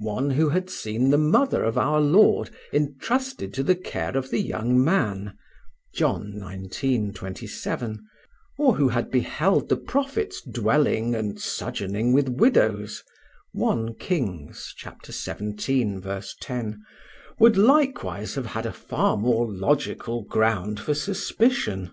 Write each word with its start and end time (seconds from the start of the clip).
One 0.00 0.32
who 0.32 0.50
had 0.50 0.68
seen 0.68 1.08
the 1.08 1.16
mother 1.16 1.64
of 1.64 1.78
Our 1.78 1.98
Lord 1.98 2.50
entrusted 2.70 3.54
to 3.54 3.62
the 3.62 3.74
care 3.74 4.14
of 4.14 4.28
the 4.30 4.38
young 4.42 4.84
man 4.84 5.38
(John 5.94 6.34
xix, 6.70 7.14
27), 7.14 8.06
or 8.58 8.74
who 8.76 8.90
had 8.90 9.10
beheld 9.10 9.70
the 9.70 9.78
prophets 9.78 10.42
dwelling 10.42 11.14
and 11.14 11.40
sojourning 11.40 12.12
with 12.12 12.28
widows 12.28 13.02
(I 13.58 13.88
Kings 13.98 14.74
xvii, 14.78 15.54
10), 15.96 16.84
would 17.38 17.56
likewise 17.56 18.34
have 18.34 18.46
had 18.48 18.66
a 18.66 18.70
far 18.74 19.16
more 19.16 19.50
logical 19.50 20.24
ground 20.24 20.78
for 20.78 20.92
suspicion. 20.92 21.90